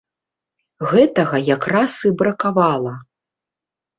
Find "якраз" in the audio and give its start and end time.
1.49-1.99